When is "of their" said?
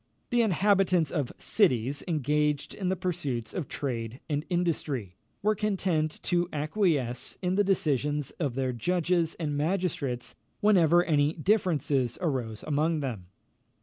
8.39-8.73